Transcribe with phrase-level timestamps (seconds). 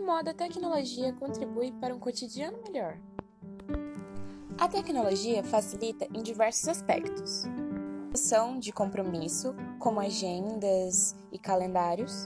[0.00, 2.98] modo a tecnologia contribui para um cotidiano melhor?
[4.56, 7.44] A tecnologia facilita em diversos aspectos.
[8.14, 12.24] São de compromisso, como agendas e calendários.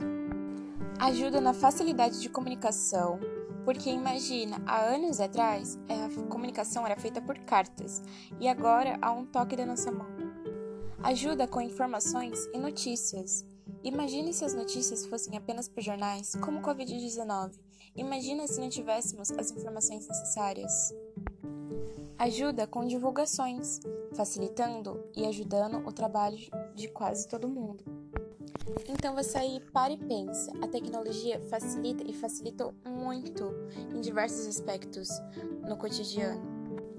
[0.98, 3.18] Ajuda na facilidade de comunicação,
[3.64, 8.02] porque imagina, há anos atrás a comunicação era feita por cartas
[8.38, 10.06] e agora há um toque da nossa mão.
[11.02, 13.44] Ajuda com informações e notícias.
[13.82, 17.58] Imagine se as notícias fossem apenas por jornais, como o Covid-19.
[17.96, 20.94] Imagina se não tivéssemos as informações necessárias.
[22.18, 23.80] Ajuda com divulgações,
[24.14, 26.38] facilitando e ajudando o trabalho
[26.74, 27.82] de quase todo mundo.
[28.86, 33.50] Então você aí para e pensa, a tecnologia facilita e facilitou muito
[33.94, 35.08] em diversos aspectos
[35.66, 36.42] no cotidiano.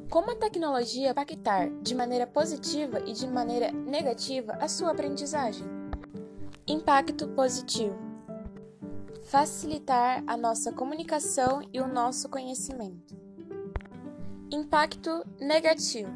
[0.10, 5.81] Como a tecnologia impactar de maneira positiva e de maneira negativa a sua aprendizagem?
[6.72, 8.00] Impacto positivo.
[9.24, 13.14] Facilitar a nossa comunicação e o nosso conhecimento.
[14.50, 16.10] Impacto negativo.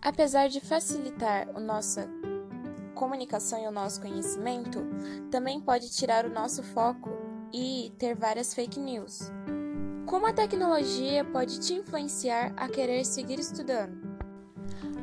[0.00, 2.08] Apesar de facilitar a nossa
[2.94, 4.80] comunicação e o nosso conhecimento,
[5.30, 7.10] também pode tirar o nosso foco
[7.52, 9.30] e ter várias fake news.
[10.06, 14.07] Como a tecnologia pode te influenciar a querer seguir estudando?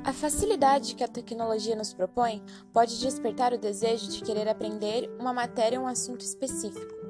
[0.03, 5.33] A facilidade que a tecnologia nos propõe pode despertar o desejo de querer aprender uma
[5.33, 7.04] matéria ou um assunto específico.